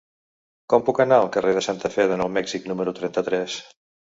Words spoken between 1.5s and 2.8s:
de Santa Fe de Nou Mèxic